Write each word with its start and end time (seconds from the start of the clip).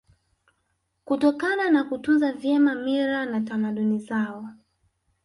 Kutokana 1.05 1.69
na 1.69 1.83
kutunza 1.83 2.33
vyema 2.33 2.75
mila 2.75 3.25
na 3.25 3.41
tamaduni 3.41 3.99
zao 3.99 4.49